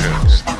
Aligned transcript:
podcast. 0.00 0.59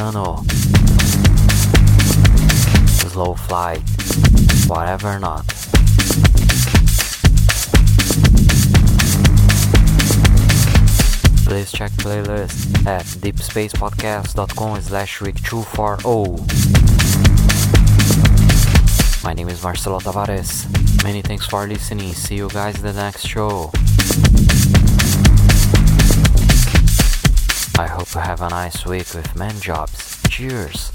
Sano, 0.00 0.42
Slow 2.86 3.34
Flight, 3.34 3.82
whatever 4.66 5.18
not. 5.18 5.46
Please 11.44 11.70
check 11.70 11.92
playlist 12.00 12.86
at 12.86 13.04
deepspacepodcast.com 13.20 14.80
slash 14.80 15.20
week 15.20 15.42
240. 15.42 16.44
My 19.22 19.34
name 19.34 19.50
is 19.50 19.62
Marcelo 19.62 19.98
Tavares. 19.98 20.64
Many 21.04 21.20
thanks 21.20 21.44
for 21.44 21.66
listening. 21.66 22.14
See 22.14 22.36
you 22.36 22.48
guys 22.48 22.76
in 22.76 22.84
the 22.84 22.94
next 22.94 23.26
show. 23.26 23.70
I 27.78 27.86
hope 27.86 28.14
you 28.14 28.20
have 28.20 28.42
a 28.42 28.48
nice 28.48 28.84
week 28.84 29.14
with 29.14 29.34
man 29.36 29.58
jobs. 29.60 30.20
Cheers! 30.28 30.89